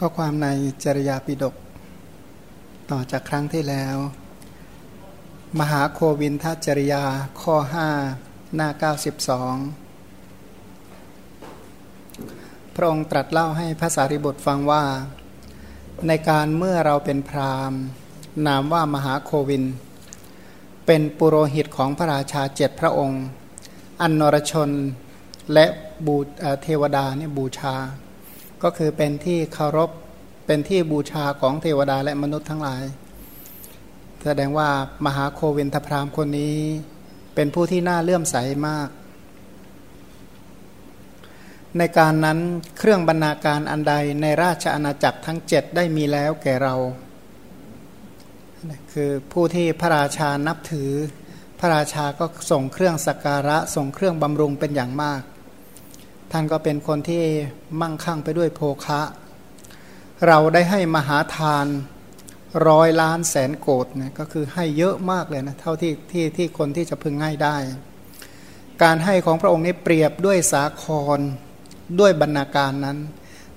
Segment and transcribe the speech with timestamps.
[0.00, 0.48] ก็ความใน
[0.84, 1.54] จริยาปิดก
[2.90, 3.96] ต่อจากครั้งที่แล้ว
[5.60, 7.04] มหาโควินทจริยา
[7.40, 7.56] ข้อ
[8.04, 8.68] 5 หน้า
[10.30, 14.84] 92 พระองค์ตรัสเล่าให้พระสารีบุตรฟังว่า
[16.06, 17.72] ในการเมื่อเราเป็นพราม
[18.46, 19.64] นามว่ามหาโควิน
[20.86, 23.22] เป็นปุโรหิตของพระราชาเจ็ดพระองค์
[24.00, 24.70] อันนรชน
[25.52, 25.66] และ
[26.06, 26.16] บู
[26.62, 27.74] เทวดาเนี่ยบูชา
[28.64, 29.90] ก็คือเป็นที่เคารพ
[30.46, 32.84] เป็นที่บูชาของเทวดาและมนุษย์ทั้งหลาย
[34.24, 34.68] แสดงว่า
[35.04, 36.56] มหาโควินทพรามคนนี้
[37.34, 38.36] เป็นผู้ที่น่าเลื่อมใส
[38.68, 38.88] มาก
[41.78, 42.38] ในการนั้น
[42.78, 46.74] เครื่องบรรณาการอันใดในราชอาณาจักรทั้งเจ็ดได้มีแล้วแก่เรา
[48.92, 50.90] คือผู้ที่พระราชานับถือ
[51.60, 55.22] พระราชาก็ส่งเครื่องสักการะส่งเครื่องบำรุงเป็นอย่างมาก
[56.36, 57.24] ท่านก็เป็นคนที่
[57.80, 59.00] มั่งคั่งไปด้วยโภคะ
[60.26, 61.66] เราได้ให้มหาทาน
[62.68, 67.56] ร้อยล้านแสนโกดนะก็คือให้เยอะมากเลยนะเท่าที่ที่ที่คนที่จะพึงให้ได้
[68.82, 70.84] การให้ของพระองค์นี้เปรียบด้วยสาค
[71.16, 71.18] ร
[72.00, 72.98] ด้วยบรรณาการนั้น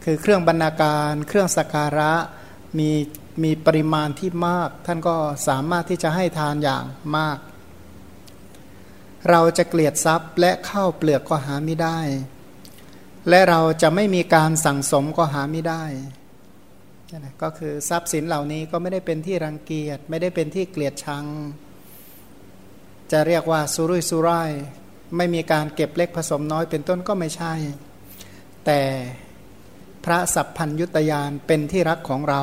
[0.04, 2.14] คือเครื่องบรรณาการ เครื่องสักการะ
[2.80, 2.90] มี
[3.44, 5.16] มีปริมาณที่มาก ท่านก็
[5.48, 6.84] สามารถที่จะให้ทานอย่าง
[7.18, 7.38] มาก
[9.30, 12.00] เราจะเกลียดทรัพย์และข้าวเปลือกก็หาไม่ได้
[13.30, 15.84] และเราจะไม่มีการสั่งสมก็หาไม่ได้
[17.42, 21.26] ก็คือทรัพย์สินเหล่านี้ก็ไม่ได้เป็นที่รังเกียจไม่ได้เป็นที่เกลียดชัง
[23.12, 24.52] จะเรียกว่าสุรุ่ยสุร่าย
[25.18, 27.54] ไม่มีการเก็บเล็กผสมน้อยเป็นต้นก็ไม่ใช่
[28.66, 28.82] แต่
[30.06, 32.42] พระสัพพัญยุตยานเป็นที่รักของเรา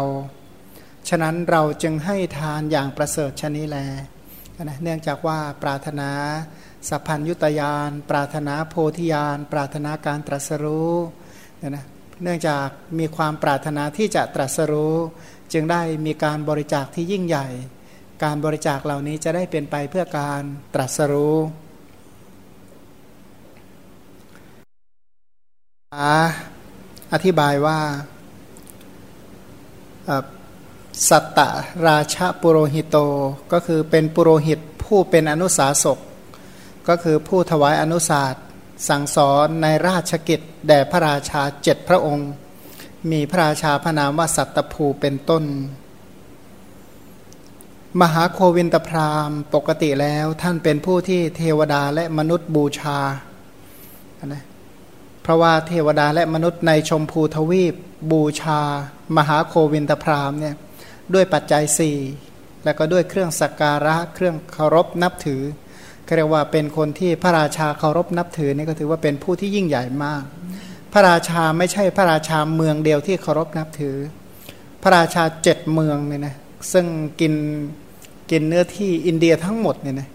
[1.08, 3.78] ฉะนั้นเราจึงให้ทานอย่างประเสริฐชนี้แล
[4.82, 6.10] เนื่องจากว่าปรารถนา
[6.88, 10.92] สัพพัญยุตยาน ปรารถนาโพธิญาณ ปรารถนาการตรัสรู้
[11.58, 11.84] เนี่ยนะ
[12.22, 12.66] เนื่องจาก
[12.98, 14.96] มีความปรารถนาที่จะตรัสรู้
[15.52, 17.46] จึงได้มีการบริจาคที่ยิ่งใหญ่
[18.24, 20.42] การบริจาคเหล่านี้จะได้เป็นไปเพื่อการ
[20.74, 21.36] ตรัสรู้
[27.12, 27.78] อธิบายว่า
[31.08, 31.40] สัตต
[31.86, 32.96] ราชปุโรหิโต
[33.52, 35.98] ก็คือเป็นปุโรหิตผู้เป็นอนุสาสก
[36.88, 38.34] ก็คือผู้ถวายอนุสาส
[38.88, 42.30] สั่งสอนในราชกิจ แด่พระราชาเจ็ดพระองค์
[43.10, 45.44] มีพระราชาพระนามว่าสัตตภูเป็นต้น
[48.00, 52.98] มหาโควินตพรามปกติแล้วท่านเป็นผู้ที่เทวดาและมนุษย์บูชา
[54.26, 54.44] นะ
[55.22, 57.74] เพราะว่าเทวดาและมนุษย์ในชมพูทวีป
[58.10, 58.60] บูชา
[59.16, 60.54] มหาโควินตพรามเนี่ย
[61.14, 61.98] ด้วยปัจจัยสี่
[62.64, 65.42] แล้วก็ด้วยเครื่องสักการะเครื่องเคารพนับถือ
[66.16, 70.22] เรียกว่าเป็นคนที่พระราชาเคารพนับถือนี่ก็ถือว่าเป็นผู้ที่ยิ่งใหญ่มาก
[70.92, 73.96] พระราชาไม่ใช่พระราชาเมืองเดียวที่เคารพนับถือ
[74.82, 76.34] พระราชาเจ็ดเมืองเนี่ยนะ
[76.72, 76.86] ซึ่ง
[77.20, 77.34] กิน
[78.30, 80.08] กินเนื้อที่อินเดียทั้งหมดเนี่ยนะ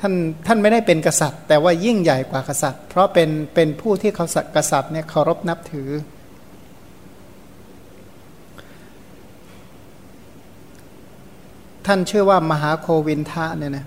[0.00, 0.12] ท่าน
[0.46, 5.88] ท่านไม่ได้เป็นกษัตริย์ แต่ว่ายิ่งใหญ่กว่ากษัตริย์ เพราะเป็นเป็นผู้ที่เขากษัตริย์เนี่ยเคารพนับถือ
[11.86, 13.86] ท่านชื่อว่ามหาโควินทะเนี่ยนะ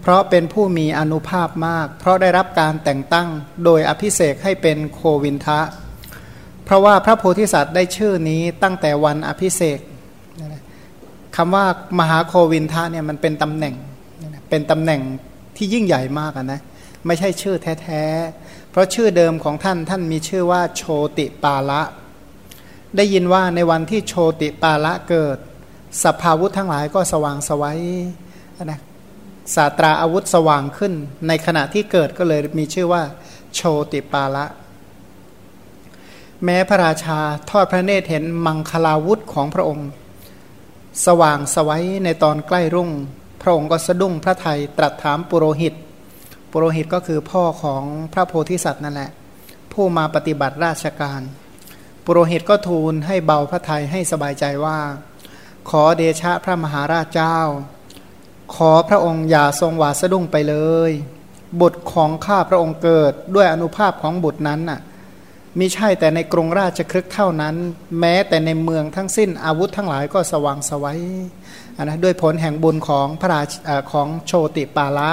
[0.00, 3.28] เพราะเป็นผู้มีอนุภาพมาก เพราะได้รับการแต่งตั้ง
[3.64, 5.60] โดยอภิเศกให้เป็นโควินทะ
[6.64, 9.80] เพราะว่าพระโพธิสัตว์ได้ชื่อนี้ตั้งแต่วันอภิเศก
[11.36, 11.64] คำว่า
[11.98, 13.74] มหาโควินทะเนี่ยมันเป็นตำแหน่ง
[14.50, 15.00] เป็นตำแหน่ง
[15.56, 16.60] ที่ยิ่งใหญ่มากนะ
[17.06, 20.82] ไม่ใช่ชื่อแท้ๆ เพราะชื่อเดิมของท่านท่านมีชื่อว่าโช
[21.18, 21.82] ติปาละ
[22.96, 25.38] ได้ยินว่าในวันที่โชติปาละเกิด
[26.04, 27.80] สภาวุธทั้งหลายก็สว่างสวัย
[28.64, 28.80] นะ
[29.54, 30.92] ศาตราอาวุธสว่างขึ้น
[31.28, 33.02] ในขณะที่เกิดก็เลยมีชื่อว่า
[33.54, 33.60] โช
[33.92, 34.46] ติปาละ
[36.44, 37.18] แม้พระราชา
[37.50, 39.88] ทอดพระเนตรเห็นมังคลาวุธของพระองค์
[41.06, 42.90] สว่างสวัยในตอนใกล้รุ่ง
[43.42, 45.74] พระองค์ก็สะดุ้งพระไทยตรัสถามปุโรหิต
[46.50, 49.10] ปุโรหิตก็คือพ่อของพระโพธิสัตว์นั่นแหละ
[49.72, 51.20] ผู้มาปฏิบัติราชการ
[52.04, 54.78] ปุโรหิตก็ทูลให้เบาพระไทยให้สบายใจว่า
[55.70, 57.38] ขอเดชะพระมหาราชเจ้า
[58.54, 60.56] ขอพระองค์อย่าทรงหวาสะดุ้งไปเล
[60.90, 60.92] ย
[61.60, 64.80] บุตรของข้าพระองค์เกิดด้วยอนุภาพของบุตรนั้นน่ะ
[65.58, 67.54] มิใช่แต่ในกรุงราชครึกเท่านั้น
[68.00, 71.00] แม้แต่ในเมืองทั้งสิ้นอาวุธทั้งหลายก็สว่างสวัย
[71.82, 73.52] นะด้วยผลแห่งบุญของพระราช
[73.92, 75.10] ของโชติปาละ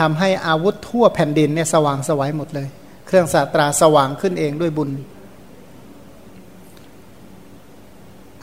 [0.00, 2.68] ทำให้อาวุธทั่วแผ่นดินเนี่ยสว่างสวัยหมดเลย
[3.06, 4.90] เครื่องศาสตราสว่างขึ้นเองด้วยบุญ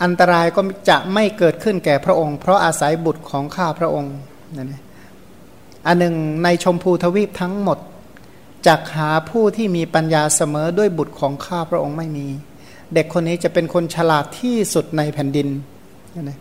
[0.04, 4.16] อันตรายก็จะไม่เกิดขึ้นแก่พระองค์ เพราะอาศัยบุตรของข้าพระองค์
[4.58, 4.76] นั่น
[5.88, 7.80] อันหนึ่งในชมพูทวีปทั้งหมด
[8.68, 12.28] จักหาผู้ที่มีปัญญาเสมอด้วยบุตรของข้าพระองค์ไม่มี
[12.94, 15.48] เด็กคนนี้จะเป็นคนฉลาดที่สุดในแผ่นดิน
[16.24, 16.40] นะ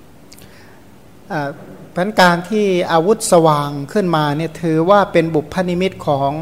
[1.94, 6.32] พันการที่อาวุธสว่างขึ้นมาเนี่ยถือว่าเป็นบุพนิมิตของ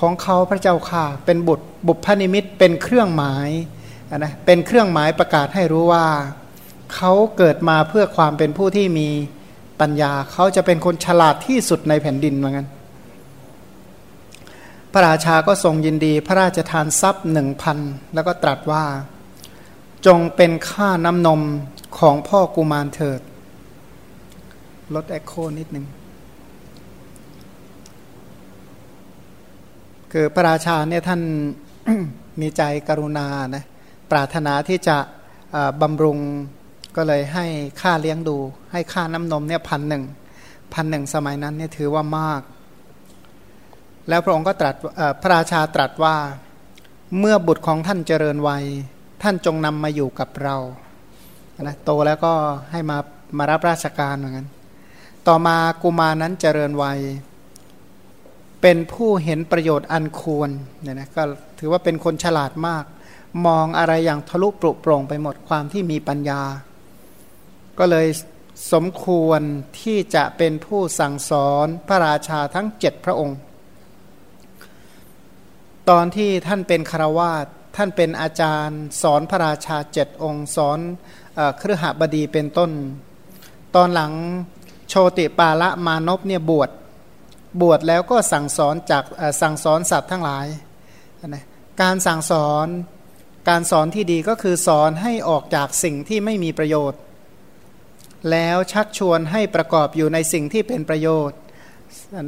[0.00, 3.48] ของเขาพระเจ้าค่ะ เป็นบุตรบุพนิมิตเป็นเครื่องหมาย
[4.18, 6.06] นะเป็นเครื่องหมายประกาศให้รู้ว่า
[6.94, 9.08] เขาเกิดมาเพื่อความเป็นผู้ที่มี
[9.80, 12.66] ปัญญา เขาจะเป็นคนฉลาดที่สุดในแผ่นดินเหมือนกัน
[14.92, 17.78] พระราชาก็ทรงยินดีพระราชทานทรัพย์หนึ่งพัน
[18.14, 18.84] แล้วก็ตรัสว่า
[20.06, 21.40] จงเป็นค่าน้ำนม
[21.98, 23.20] ของพ่อกุมารเถิด
[24.94, 25.86] ลดแอคโคนิดหนึ่ง
[30.12, 31.20] คือพระราชาเนี่ยท่าน
[32.40, 33.26] มีใจกรุณา
[33.56, 33.64] นะ
[34.12, 34.96] ปรารถนาที่จะ
[35.82, 36.18] บำรุง
[36.96, 37.46] ก็เลยให้
[37.80, 38.36] ค่าเลี้ยงดู
[38.72, 40.04] ให้ค่าน้ำนมเนี่ยพันหนึ่ง
[40.74, 42.42] พันหนึ่งสมัยนั้นเนี่ยถือว่ามาก
[44.08, 44.74] แล้วพระองค์ก็ตรัส
[45.20, 46.16] พระราชาตรัสว่า
[47.18, 48.64] เมื่อบุตรของท่านเจริญวัย
[49.22, 50.56] ท่านจงนำมาอยู่กับเรา
[51.62, 52.32] นะโตแล้วก็
[52.70, 52.98] ให้มา
[53.38, 54.46] มารับราชการเหมือนกัน
[55.28, 57.00] ต่อมากุมานั้นเจริญวัย
[58.62, 60.50] เป็นผู้เห็นประโยชน์อันควร
[60.82, 61.22] เนี่ยนะก็
[61.58, 62.84] ถือว่าเป็นคนฉลาดมาก
[63.46, 66.42] มองอะไรอย่างทะลุปรุโปร่งไปหมดความที่มีปัญญา
[67.78, 68.06] ก็เลย
[68.72, 69.40] สมควร
[69.80, 73.38] ที่จะเป็นผู้สั่งสอนพระราชาทั้งเจ็ดพระองค์
[75.90, 77.46] ตอนที่ท่านเป็นคารวาส
[77.76, 80.78] ท่านเป็นอาจารย์ สอนพระราชาเจ็ดองค์ สอน
[81.58, 82.70] เครือหบดีเป็นต้น
[83.74, 84.12] ตอนหลัง
[84.88, 86.70] โชติปาละมานพเนี่ยบวช
[87.60, 89.04] บวชแล้วก็สั่งสอนจาก
[89.40, 90.46] สั่งสอนสัตว์ทั้งหลาย
[91.28, 91.44] นะ
[91.80, 92.66] การสั่งสอน
[93.48, 97.00] การสอนที่ดีก็คือสอนให้ออกจากสิ่งที่ไม่มีประโยชน์
[98.30, 101.38] แล้วชักชวนให้ประกอบอยู่ในสิ่งที่เป็นประโยชน์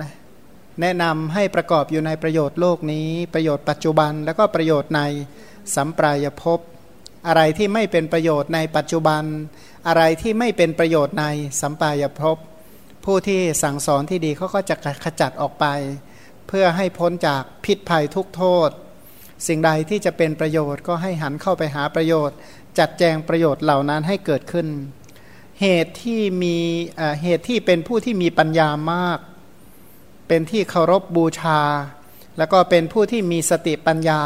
[0.03, 0.13] นะ
[0.81, 5.03] แนะนำให้ประกอบอยู่ในประโยชน์โลกนี้ ประโยชน์ปัจจุบัน แล้วก็ประโยชน์ใน
[5.75, 6.59] สัมปรายภพ
[7.27, 9.23] อะไรที่ไม่เป็นประโยชน์ในปัจจุบัน
[9.89, 11.27] อะไรที่ไม่เป็นประโยชน์ใน
[11.61, 12.37] สัมปรายภพ
[13.05, 15.67] ผู้ที่สั่งสอนที่ดีเขาก็จะขจัดออกไป
[16.49, 18.71] เพื่อให้พ้นจากพิษภัยทุกโทษ
[19.47, 22.37] สิ่งใดที่จะเป็นประโยชน์ก็ให้หันเข้าไปหาประโยชน์
[22.79, 24.67] จัดแจงประโยชน์เหล่านั้นให้เกิดขึ้น
[25.61, 26.57] เหตุที่มี
[27.23, 29.19] เหตุที่เป็นผู้ที่มีปัญญามาก
[30.29, 31.61] เป็นที่เคารพบบูชา
[32.39, 34.23] แล้วก็เป็นผู้ที่มีสติปัญญา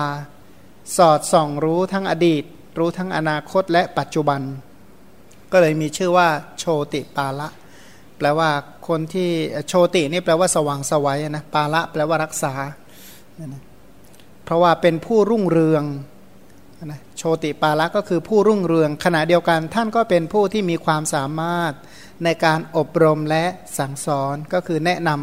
[0.96, 2.44] สอดส่องรู้ทั้งอดีต
[2.78, 4.40] รู้ทั้งอนาคตและปัจจุบัน
[5.52, 6.28] ก็เลยมีชื่อว่า
[6.58, 7.48] โชติปาละ
[8.18, 8.50] แปลว่า
[8.88, 9.30] คนที่
[9.68, 12.52] โชตินี่แปลว่าสว่างสวัยนะปาละแปลว่ารักษา
[13.36, 15.84] เพราะว่าเป็นผู้รุ่งเรือง
[16.86, 21.72] นะโชติปาละก็คือผู้รุ่งเรือง ขณะเดียวกันท่านก็เป็นผู้ที่มีความสามารถ
[22.24, 23.44] ในการอบรมและ
[23.78, 25.20] สั่งสอนก็คือแนะนำ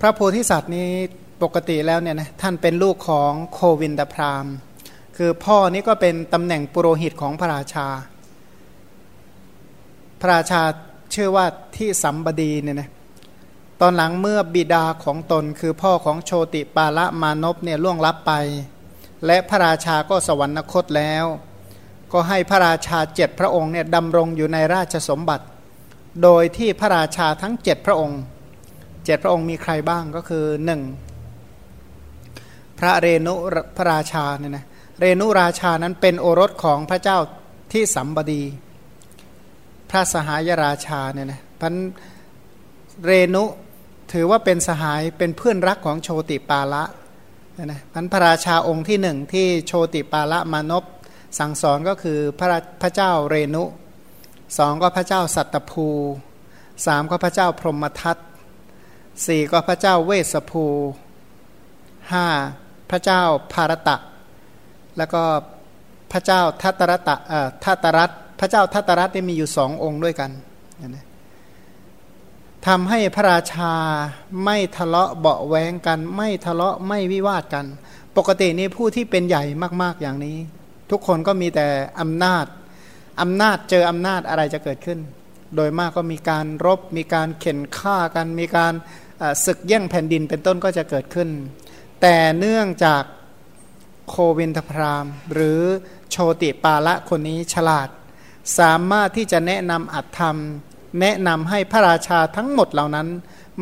[0.00, 0.90] พระโพธิสัตว์นี้
[1.42, 4.46] ปกติแล้วเนี่ยนะท่านเป็นลูกของโควินดพราม
[5.16, 7.88] คือพ่อนี้ก็เป็นตำแหน่งปุโรหิตของพระราชา
[10.20, 10.62] พระราชา
[11.12, 12.90] เชื่อว่าที่สัมบดีเนี่ยนะ
[13.80, 18.32] ตอนหลังเมื่อบิดาของตนคือพ่อของโชติปาละมานพเนี่ยล่วงลับไป
[19.26, 21.24] และพระราชาก็สวรรคตแล้ว
[22.12, 25.44] ก็ให้พระราชาเจ็ดพระองค์เนี่ยดำรงอยู่ในราชสมบัติ
[26.22, 28.20] โดยที่พระราชาทั้งเจ็ดพระองค์
[29.04, 30.82] เจ็ดพระองค์มีใครบ้างก็คือหนึ่ง
[32.78, 33.34] พระเรนุ
[33.76, 34.64] พระราชาเนี่ยนะ
[34.98, 37.18] เรนุราชานั้นเป็นโอรสของพระเจ้า
[37.72, 38.42] ที่สัมบดี
[39.90, 41.74] พระสหายราชาเนี่ยนะพัน
[43.04, 43.44] เรนุ
[44.12, 46.84] ถือว่าเป็นสหายเป็นเพื่อนรักของโชติปาละ
[47.58, 50.84] นะพันพระราชาองค์ที่หนึ่งที่โชติปาละมานพ
[51.38, 52.48] สั่งสอนก็คือพระ
[52.82, 53.64] พระเจ้าเรนุ
[54.58, 55.86] สองก็พระเจ้าสัตตภู
[56.86, 58.18] สามก็พระเจ้าพรหมทัต
[59.26, 60.64] สี่ก็พระเจ้าเวสภู
[62.12, 62.26] ห้า
[62.90, 63.22] พระเจ้า
[63.52, 63.96] ภารตะ
[64.96, 65.22] แล้วก็
[66.12, 68.10] พระเจ้าทัตรตะเอ่อทัตตรัต
[68.40, 70.30] พระเจ้าทัตรัตได้มีอยู่สององค์ด้วยกัน
[70.88, 71.04] นะ
[72.70, 73.74] ทำให้พระราชา
[74.44, 77.66] ไม่ทะเลาะเบาแวงกัน ไม่ทะเลาะไม่วิวาทกัน
[78.16, 79.44] ปกตินี้ผู้ที่เป็นใหญ่
[79.82, 80.36] มาก ๆอย่างนี้
[80.90, 81.66] ทุกคนก็มีแต่
[82.00, 82.46] อำนาจ
[83.20, 84.98] อำนาจเจออำนาจอะไรจะเกิดขึ้น
[85.56, 88.72] โดยมากก็มีการรบ มีการเข็นฆ่ากัน มีการ
[89.44, 91.28] ศึกแย่งแผ่นดินเป็นต้นก็จะเกิดขึ้น
[92.00, 93.02] แต่เนื่องจาก
[94.08, 95.60] โควินทพราม หรือ
[96.10, 97.88] โชติปาละคนนี้ฉลาด
[98.58, 100.38] สามารถที่จะแนะนำอัตธรรม
[101.00, 103.08] แนะนำให้พระราชาทั้งหมดเหล่านั้น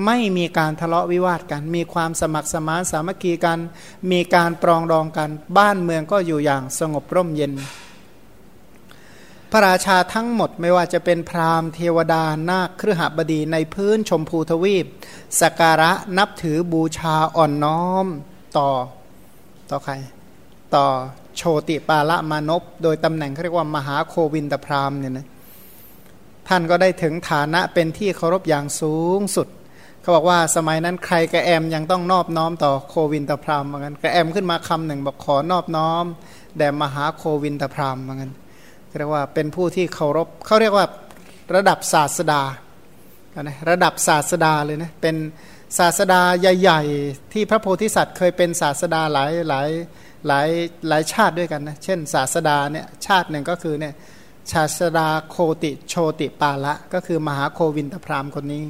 [0.07, 3.59] ไม่มีการทะเลาะวิวาทกัน มีความสมัครสมานสามัคคีกัน
[4.11, 7.53] มีการปรองดองกัน บ้านเมืองก็อยู่อย่างสงบร่มเย็น
[9.51, 14.87] พระราชาทั้งหมดไม่ว่าจะเป็นพราหมณ์เทวดานาคเครือหบดีในพื้นชมพูทวีป
[15.41, 18.07] สการะนับถือบูชาอ่อนน้อม
[18.59, 18.69] ต่อ
[19.71, 19.95] ต่อใคร
[20.75, 20.87] ต่อ
[21.37, 25.27] โชติปาละมานพโดยตำแหน่งเขาเรียกว่ามหาโควินตพรามเนี่ยนะ
[26.49, 29.49] ท่านก็ได้ถึงฐานะเป็นที่เคารพอย่างสูงสุด
[30.01, 36.05] เขาบอกว่าสมัยนั้นใครกระแอมยังต้องนอบน้อมต่อโควินตพรามเหมือนกันกระแอมขึ้นมาคำหนึ่งบอกขอนอบน้อม
[36.59, 38.33] แด่มหาโควินตพรามเหมือนกัน
[38.99, 40.87] เรียกว่าเป็นผู้ที่เคารพเขาเรียกว่า
[41.55, 42.43] ระดับศาสดา
[43.43, 45.17] นะระดับศาสดาเลยนะเป็น
[45.79, 49.69] ศาสดาใหญ่ๆ ที่พระโพธิสัตว์เคยเป็นศาสดาหลายหลาย
[50.27, 50.49] หลาย
[50.89, 53.95] หลายชาติด้วยกันนะเช่น ศาสดาเนี่ยชาติหนึ่งก็คือเนี่ย
[54.53, 58.65] ศาสดาโคติโชติปาละ ก็คือมหาโควินทพรามคนนี้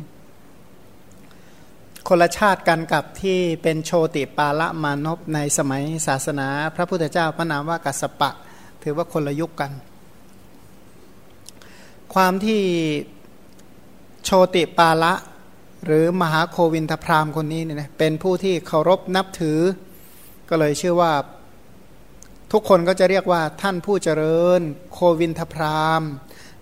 [2.09, 8.31] คนละชาติกันกับที่เป็นโชติปาละมานพในสมัยศาสนา พระพุทธเจ้าพระนามว่ากัสปะ
[8.83, 9.73] ถือว่าคนละยุคกัน
[12.15, 12.61] ความที่
[14.25, 15.13] โชติปาละ
[15.87, 19.59] หรือมหาโควินทพรามคนนี้เนี่ยเป็นผู้ที่เคารพนับถือ
[20.49, 21.13] ก็เลยชื่อว่า
[22.57, 24.61] ทุกคนก็จะเรียกว่าท่านผู้เจริญ
[24.93, 26.03] โควินทพราม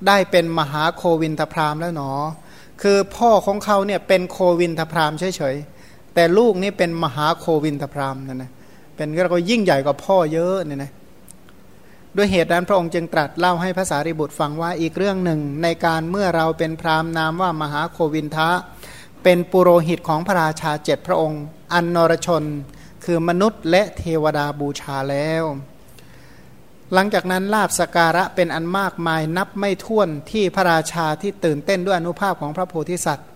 [0.06, 2.12] ได้เป็นมหาโควินทพรามแล้วหนอ
[2.82, 8.50] คือพ่อของเขาเนี่ยเป็นโควินทพรามเฉยๆแต่ลูกนี่เป็นมหาโควินทพรามนั่นนะ
[8.96, 10.90] เป็นก็ยิ่งใหญ่กว่าพ่อเยอะเนี่ยนะ
[12.16, 18.50] ด้วยเหตุนั้นพระองค์จึงตรัสเล่าให้ภาษาริบุตรฟังว่าอีกเรื่องหนึ่งในการเมื่อเราเป็นพรามนามว่ามหาโควินทะ
[19.22, 22.44] เป็นปุโรหิตของพระราชาเจ็ดพระองค์ อันนรชน
[23.04, 25.44] คือมนุษย์และเทวดาบูชาแล้ว
[26.94, 33.28] หลังจากนั้นลาบสการะเป็นอันมากมายนับไม่ถ้วนที่พระราชาที่ตื่นเต้นด้วยอนุภาพของพระโพธิสัตว์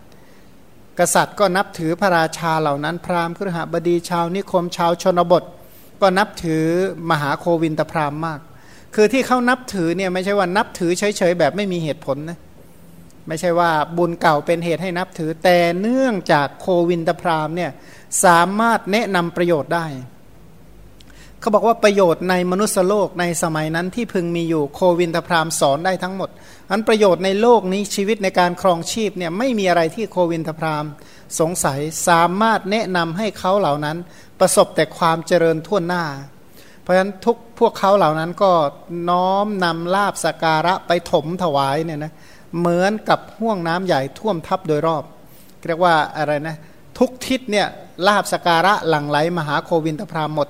[0.99, 5.43] กษัตริย์ก็นับถือพระราชาเหล่านั้น พราหมณ์ครหบดีชาวนิคมชาวชนบท
[6.01, 6.65] ก็นับถือ
[7.11, 8.41] มหาโควินตพราหมณ์มาก
[8.95, 12.39] คือที่เขานับถือเนี่ยไม่ใช่ว่านับถือเฉยๆแบบไม่มีเหตุผลนะ
[13.29, 17.71] ไม่ใช่ว่าบุญเก่าเป็นเหตุให้นับถือแต่เนื่องจากโควินตพรามเนี่ย
[18.25, 19.87] สามารถแนะนำประโยชน์ได้
[21.41, 26.31] เขาบอกว่าประโยชน์ในมนุษยโลกในสมัยนั้นที่พึงมีอยู่โควินตพรามสอนได้ทั้งหมด
[26.71, 30.85] อันประโยชน์ในโลกนี้ชีวิตในการครองชีพเนี่ยไม่มีอะไรที่โควินตพราม
[31.41, 31.79] สงสัย
[32.09, 33.97] สามารถแนะนำให้เขาเหล่านั้น
[34.41, 36.05] ประสบแต่ความเจริญทั่วหน้า
[36.83, 38.53] เพราะฉะนั้นทุกพวกเขาเหล่านั้นก็
[39.11, 42.13] น้อมนำลาบสการะไปถมถวายเนี่ยนะ
[42.59, 45.05] เหมือนกับห่วงน้ำใหญ่ท่วมทับโดยรอบ
[45.69, 46.57] เรียกว่าอะไรนะ
[46.99, 47.67] ทุกทิศเนี่ย
[48.07, 50.49] ลาบสการะหลั่งไหลมหาโควินตพรามหมด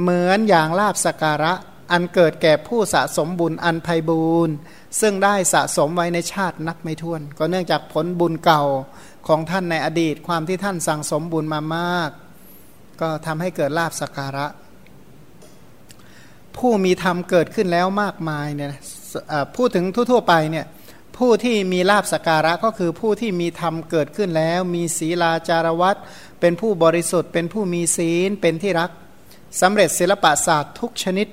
[0.00, 1.52] เหมือนอย่างลาบสการะ
[1.92, 4.54] อันเกิดแก่ผู้สะสมบุญอันไพบูรณ์
[5.00, 8.64] ซึ่งได้สะสมไว้ในชาตินับไม่ถ้วน ก็เนื่องจากผลบุญเก่า
[9.28, 12.10] ของท่านในอดีต ความที่ท่านสั่งสมบุญมามาก
[13.00, 14.46] ก็ทำให้เกิดลาบสการะ
[16.56, 18.72] ผู้มีธรรมเกิดขึ้นแล้วมากมายเนี่ย
[19.56, 20.66] พูดถึงทั่วๆไปเนี่ย
[21.16, 25.96] ผู้ที่มีลาบสการะก็คือผู้ที่มีธรรมเกิดขึ้นแล้ว มีศีลาจารวัต
[26.40, 28.90] เป็นผู้บริสุทธิ์ เป็นผู้มีศีลเป็นที่รัก
[29.60, 31.28] สำเร็จศิลปศาสตร์ทุกชนิด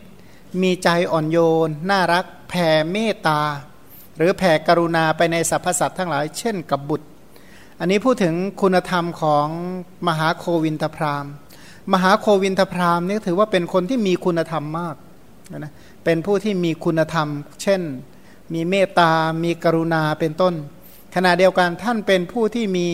[0.61, 3.41] มีใจอ่อนโยน น่ารัก แผ่เมตตา
[4.17, 7.07] หรือแผ่กรุณาไปในสรรพสัตว์ทั้งหลาย เช่นกับบุตร
[7.79, 9.47] อันนี้พูดถึงคุณธรรมของ
[10.07, 11.25] มหาโควินทพราม
[11.93, 14.95] มหาโควินทพรามนี่ถือว่าเป็นคนที่มีคุณธรรมมาก
[15.57, 17.27] นะเป็นผู้ที่มีคุณธรรม
[17.61, 17.81] เช่น
[18.53, 19.11] มีเมตตา
[19.43, 20.53] มีกรุณาเป็นต้น
[21.15, 22.87] ขณะเดียวกันท่านเป็นผู้ที่มี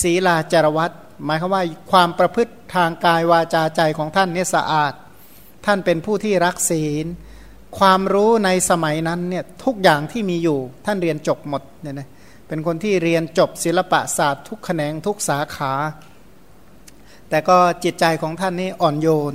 [0.00, 0.90] ศีลาจารวัต
[1.24, 4.92] หมายความว่าความประพฤติทางกายวาจาใจของท่านเนี่ยสะอาด
[5.66, 7.06] ท่านเป็นผู้ที่รักศีล
[7.78, 12.08] ความรู้ในสมัยนั้นเนี่ยทุกอย่างที่มีอยู่ท่านเรียนจบหมดเนี่ยนะ
[12.48, 15.72] เป็นคนที่เรียนจบศิลปะศาสตร์ทุกแขนงทุกสาขา
[17.30, 19.34] แต่ก็จิตใจของท่านนี่อ่อนโยน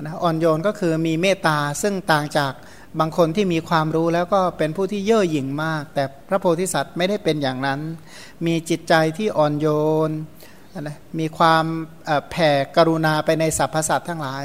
[0.00, 2.52] นะอ่อนโยนก็คือมีเมตตาซึ่งต่างจาก
[3.00, 7.80] บางคนที่มีความรู้แล้วก็เป็นผู้ที่เย่อหยิ่งมาก แต่พระโพธิสัตว์ไม่ได้เป็นอย่างนั้น
[8.46, 9.66] มีจิตใจที่อ่อนโย
[10.08, 10.10] น
[10.80, 11.64] นะมีความ
[12.30, 14.44] แผ่กรุณาไปในสรรพสัตว์ทั้งหลาย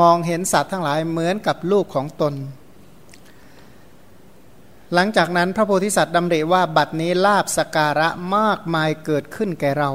[0.00, 2.34] มองเห็นสัตว์ทั้งหลายเหมือนกับลูกของตน
[4.94, 9.90] หลังจากนั้นพระโพธิสัตว์ดำริว่าบัดนี้ลาบสการะมากมายเกิดขึ้นแก่เรา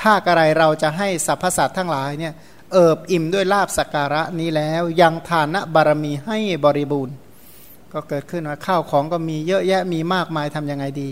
[0.00, 2.32] ถ้าอะไรเราจะให้สรรพสัตว์ทั้งหลายเนี่ย
[2.72, 7.16] เอิบอิ่มด้วยลาบสการะนี้แล้วยังทานะบารมีให้บริบูรณ์
[7.92, 11.08] ก็เกิดขึ้นว่าข้าวของก็มีเยอะแยะมีมากมายทำยังไงดี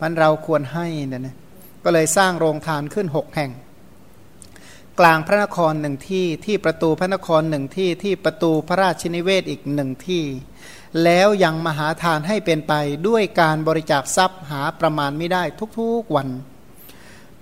[0.00, 1.36] มันเราควรให้เนี่ยนะ
[1.84, 3.50] ก็เลยสร้างโรงทานขึ้นหกแห่ง
[4.98, 10.24] กลางพระนครหนึ่งที่ที่ประตูพระนครหนึ่งที่ที่ประตูพระราชนิเวศอีกหนึ่งที่
[11.04, 12.72] แล้วยังมหาทานให้เป็นไป
[13.08, 15.42] ด้วยการบริจาคทรัพย์หาประมาณไม่ได้
[15.78, 16.28] ทุกๆวัน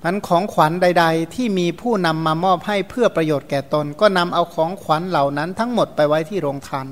[0.02, 6.86] มันของขวัญใด ๆ ที่มีผู้นำมามอบให้เพื่อประโยชน์แก่ตน ก็นำเอาของขวัญเหล่านั้นทั้งหมดไปไว้ที่โรงทาน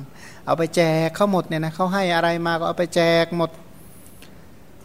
[0.47, 3.51] เอาไปแจกเขาหมดเนี่ยนะเขาให้อะไรมาก็เอาไปแจกหมด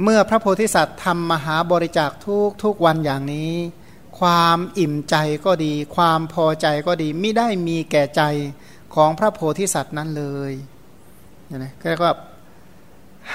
[0.03, 3.53] เมื่อพระโพธิสัตว์ทำมหาบริจาคทุกทุกวันอย่างนี้
[4.19, 8.21] ความอิ่มใจก็ดี ความพอใจก็ดีไม่ได้มีแก่ใจ
[8.95, 10.53] ของพระโพธิสัตว์นั้นเลย
[11.47, 12.13] เนี่ยนะก็เรียกว่า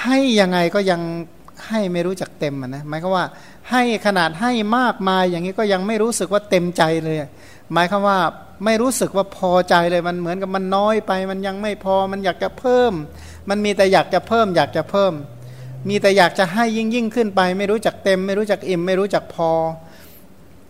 [0.02, 1.00] ให้ยังไงก็ยัง
[1.68, 3.26] ให้ไม่รู้จักเต็มนะหมายความว่า
[3.70, 7.16] ให้ขนาดให้มากมายอย่างนี้ก็ยังไม่รู้สึกว่าเต็มใจเลย
[7.72, 8.18] หมายความว่า
[8.64, 12.92] ไม่รู้สึกว่าพอใจเลยมันเหมือนกับมันน้อยไป มันยังไม่พอมันอยากจะเพิ่ม
[13.48, 15.12] มันมีแต่อยากจะเพิ่ม อยากจะเพิ่ม
[15.88, 19.50] มีแต่อยากจะให้ยิ่งยิ่งขึ้นไป ไม่รู้จักเต็ม ไม่รู้จักอิ่ม ไม่รู้จักพอ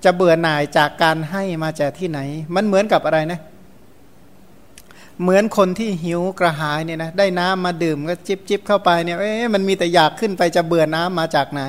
[0.05, 2.21] จะเบื่อหน่ายจากการให้มาจากที่ไหน
[2.55, 3.41] มันเหมือนกับอะไรนะ
[5.23, 11.63] เหมือนคนที่หิวกระหายเนี่ยนะได้น้ำมาดื่มก็จิบจิบเข้าไปเนี่ยเอ๊ะมันมีแต่อยากขึ้นไปจะเบื่อน้ำมาจากไหน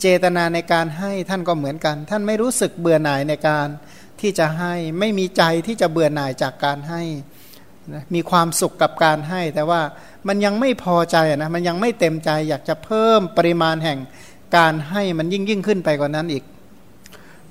[0.00, 3.68] เจตนาในการให้ท่านก็เหมือนกัน ท่านไม่รู้สึกเบื่อหน่ายในการ
[4.20, 7.02] ที่จะให้ไม่มีใจที่จะเบื่อหน่ายจากการให้
[8.14, 9.80] มีความสุขกับการให้ แต่ว่า
[10.28, 13.98] มันยังไม่พอใจนะมันยังไม่เต็มใจอยากจะเพิ่มปริมาณแห่ง
[14.56, 16.44] การให้มันยิ่งยิ่งขึ้นไปกว่านั้นอีก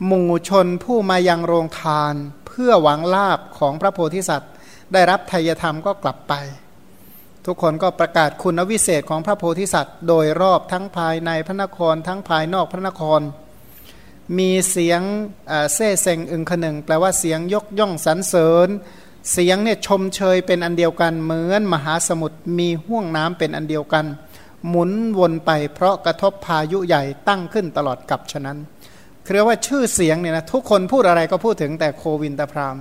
[0.06, 2.14] หมู่ชนผู้มายังโรงทาน
[2.48, 4.52] เพื่อหวังลาบของพระโพธิสัตว์
[4.94, 6.34] ได้รับทายธรรมก็กลับไป
[7.46, 13.22] ทุกคนก็ประกาศคุณวิเศษของพระโพธิสัตว์ โดยรอบทั้งภายในพระนครทั้งภายนอกพระนคร
[14.38, 15.02] มีเสียง
[15.74, 18.70] เซ่เซงอึงขนึงแปลว่าเสียงยกย่องสรรเสริญ
[19.32, 24.06] เสียงเนี่ยชมเชยเป็นอันเดียวกันเหมือนมหาสมุทรมีห่วงน้ำเป็นอันเดียวกัน
[24.68, 28.58] หมุนวนไปเพราะกระทบพายุใหญ่ตั้งขึ้นตลอดกับฉะนั้น
[29.32, 32.78] เรียกว่าชื่อเสียงเนี่ยนะทุกคนพูดอะไรก็พูดถึงแต่โควินตพราม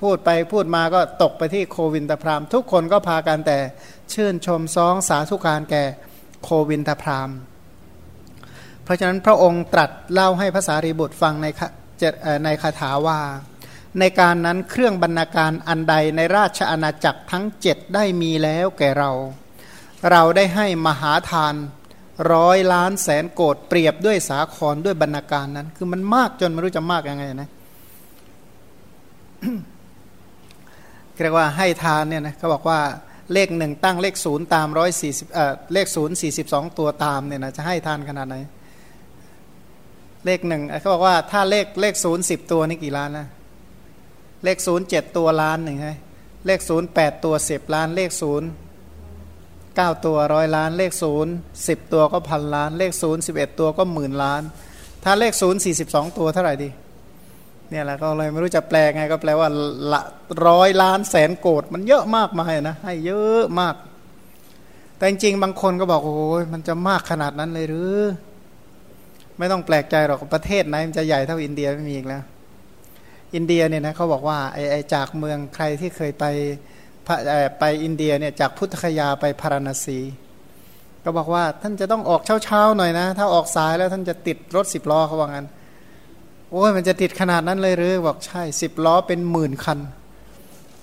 [0.00, 3.58] พูดไปพูดมาก็ตกไปที่โควินตพรามทุกคนก็พากันแต่
[4.12, 5.84] ชื่นชมซองสาธุการแก่
[6.42, 7.30] โควินตพราม
[8.84, 11.46] เพราะฉะนั้นพระองค์ตรัสเล่าให้ภาษารีบุตรฟังใน
[12.44, 13.20] ในคาถาว่า
[13.98, 19.10] ในการนั้นเครื่องบรรณาการอันใดในราชอาณาจักรทั้งเจ็ดได้มีแล้วแก่เรา
[20.10, 21.54] เราได้ให้มหาทาน
[22.32, 27.50] ร้อยล้านแสนโกดเปรียบด้วยสาครด้วยบรรณาการนั้น คือมันมากจนไม่รู้จะมากยังไงนะ
[31.22, 32.80] เรียกว่าให้ทานเนี่ยนะเขาบอกว่า
[33.32, 38.36] เลขหนึ่งตั้งเลขศูนย์ตามร้อยสี่สิบเอ่อเลขศูนย์สี่สิบสองตัวตามเนี่ยนะจะให้ทานขนาดไหน
[40.26, 43.26] เลขหนึ่งเขาบอกว่าถ้าเลขเลขศูนย์สิบตัวนี่กี่ล้านนะ
[44.44, 45.94] เลขศูนย์เจ็ดตัวล้านหนึ่งใช่
[46.46, 48.48] เลขศูนย์แปดตัวสิบล้าน เลขศูนย์
[49.76, 51.32] เก้าตัวร้อยล้านเลขศูนย์
[51.68, 54.42] สิบตัวก็พันล้าน เลขศูนย์สิบเอ็ดตัวก็หมื่นล้าน
[55.04, 56.68] ถ้าเลขศูนย์สี่สิบสองตัวเท่าไหร่ดี
[57.70, 59.48] เนี่ยแหละก็เลยไม่รู้จะแปลไงก็แปลว่า
[59.92, 60.00] ละ
[60.46, 63.74] ร้อยล้านแสนโกดมันเยอะมากมายนะให้เยอะมาก
[64.96, 67.96] แต่จริงๆบางคนก็บอกโอ้ยมันจะมากขนาดนั้นเลยหรือ
[69.38, 72.22] ไม่ต้องแปลกใจหรอกประเทศไหนมันจะใหญ่เท่าอินเดียไม่มีอีกแล้ว
[73.34, 76.24] อินเดียเนี่ยนะเขาบอกว่าไอ้ไอจากเมืองใครที่เคยไป
[77.58, 79.98] ไปอินเดียเนี่ยจากพุทธคยาไปพาราณสี
[81.04, 85.46] ก็บอกว่าท่านจะต้องออกเช้าๆหน่อยนะ ถ้าออกสายแล้วท่านจะติดรถสิบล้อเขาว่างั้น
[86.50, 89.78] โอ้ยมันจะติดขนาดนั้นเลยหรือบอกใช่สิบล้อเป็นหมื่นคัน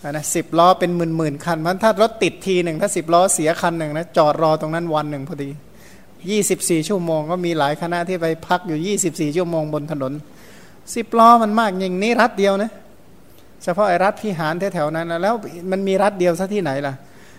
[0.10, 5.50] นะสิบล้อเป็นหมื่นหมื่นคันมันถ้ารถติดทีหนึ่งถ้าสิบล้อเสียคันหนึ่งนะจอดรอตรงนั้นวันหนึ่งพอดี
[6.30, 10.14] ยี่สิบสี่ชั่วโมงก็มีหลายคณะที่ไปพักอยู่ยี่สิบสี่ชั่วโมงบนถนน
[10.96, 12.72] สิบล้อมันมากย่งนี้รัฐเดียวนะ
[13.64, 15.36] เฉพาะไอ้รัฐพิหารแถวๆนั้น แล้ว
[15.72, 16.94] มันมีรัฐเดียวซะที่ไหนล่ะ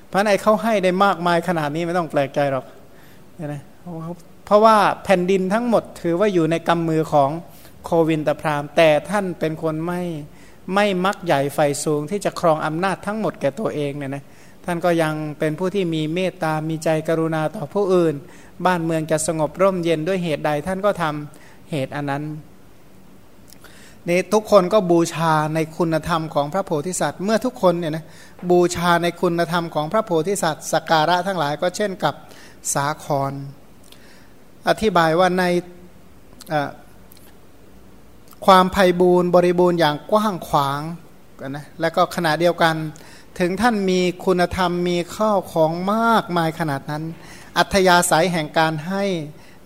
[0.08, 2.64] เพราะไอ้เขาให้ได้มากมายขนาดนี้ไม่ต้องแปลกใจหรอก
[3.46, 3.62] นะ
[4.46, 7.30] เพราะว่าแผ่นดินทั้งหมดถือว่าอยู่ในกำมือของ
[7.84, 10.02] โควินตพรามแต่ท่านเป็นคนไม่
[10.74, 14.24] ไม่มักใหญ่ไฟสูงที่จะครองอำนาจทั้งหมดแก่ตัวเองเนี่ยนะ
[14.64, 18.14] ท่านก็ยังเป็นผู้ที่มีเมตตา มีใจกรุณาต่อผู้อื่น
[18.66, 22.22] บ้านเมืองจะสงบร่มเย็นด้วยเหตุใดท่านก็ทำเหตุอันนั้น
[24.08, 28.04] นี่ทุกคนก็บูชาในคุณธรรมของพระโพธิสัตว์ เมื่อทุกคนเนี่ยนะ
[28.50, 32.14] บูชาในคุณธรรมของพระโพธิสัตว์สักการะทั้งหลายก็เช่นกับ
[32.74, 33.32] สาคร
[34.68, 35.44] อธิบายว่าใน
[38.46, 40.80] ความไพ่บูรณ์บริบูรณ์อย่างกว้างขวาง
[41.48, 42.74] นะแล้วก็ขณะเดียวกัน
[43.38, 47.04] ถึงท่านมีคุณธรรมมีข้าวของมากมายขนาดนั้น
[47.58, 49.04] อัธยาศัยแห่งการให้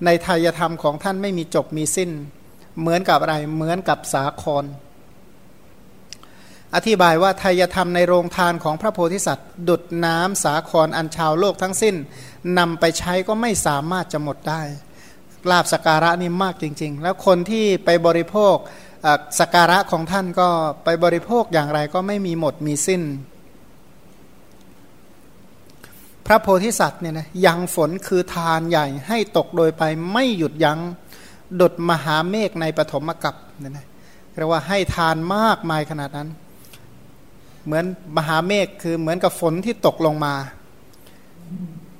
[0.05, 2.11] ในทายธรรมของท่านไม่มีจบมีสิ้น
[2.81, 4.65] เหมือนกับอะไร เหมือนกับสาคร
[6.75, 11.97] อธิบายว่าทายธรรมในโรงทานของพระโพธิสัตว์ ดุดน้ำสาครอันชาวโลกทั้งสิ้น
[12.59, 14.63] นำไปใช้ก็ไม่สามารถจะหมดได้
[15.51, 18.57] ลาบสการะนี่มากจริง ๆ แล้วคนที่ไปบริโภค
[19.39, 20.49] สการะของท่านก็
[20.85, 23.03] ไปบริโภคอย่างไรก็ไม่มีหมดมีสิ้น
[26.27, 30.81] พระโพธิสัตว์เนี่ยนะยังฝนคือทานใหญ่ให้ตกโดยไปไม่หยุดยัง้ง
[31.61, 33.87] ดดมหาเมฆในปฐมกัปเนี่ยนะ
[34.39, 36.29] เรียกว่าให้ทานมากมายขนาดนั้น
[37.65, 37.85] เหมือน
[38.17, 40.35] มหาเมฆคือเหมือนกับฝนที่ตกลงมา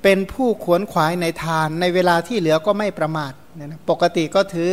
[0.03, 4.71] เป็นผู้ขวนขวายในทานในเวลาที่เหลือก็ไม่ประมาทเนี่ยนะปกติก็ถือ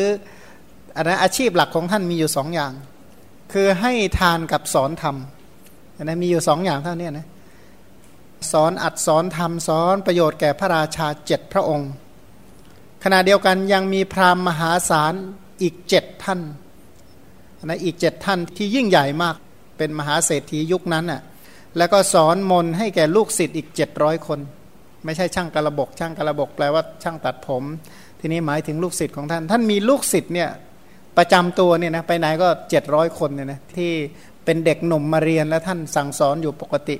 [0.96, 2.72] อันนั้นอาชีพหลักของท่านมีอยู่สองอย่าง
[3.52, 5.16] คือให้ทานกับสอนธรรม
[5.96, 7.26] อันนั้นมีอยู่สองอย่างเท่านี้นะ
[8.52, 11.90] สอนอัดสอนธรรมสอนประโยชน์แก่พระราชาเจ็ดพระองค์
[13.08, 15.14] ขณะเดียวกันยังมีพราหมณ์มหาศาล
[15.62, 16.40] อีกเจ็ดท่าน
[17.64, 19.36] นะอีกเจ็ดท่านที่ยิ่งใหญ่มาก
[19.78, 21.22] เป็นมหาเศรษฐียุคนั้นน่ะ
[21.76, 24.40] แล้วก็สอนมนให้แก่ลูกศิษย์อีกเจ็ดร้อยคน
[25.04, 27.64] ไม่ใช่ช่างกระบก ช่างกระบกแปลว่าช่างตัดผม
[28.20, 30.50] ทีนี้หมายถึงลูกศิษย์ของท่าน ท่านมีลูกศิษย์เนี่ย
[31.16, 33.90] ประจำตัวเนี่ยนะไปไหนก็เจ็ดร้อยคนเนี่ยนะที่
[34.44, 36.96] เป็นเด็กหนุ่มมาเรียนแล้วท่านสั่งสอนอยู่ปกติ